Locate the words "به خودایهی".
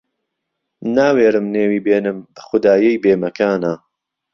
2.33-3.01